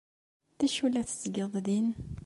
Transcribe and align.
D 0.59 0.61
acu 0.65 0.81
i 0.87 0.89
la 0.89 1.07
tettgeḍ 1.07 1.53
din? 1.65 1.89